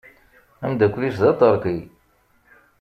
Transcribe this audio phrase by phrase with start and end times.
[0.65, 1.77] Amdakel-is d aṭerki.